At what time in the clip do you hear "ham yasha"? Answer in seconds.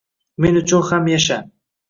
0.87-1.39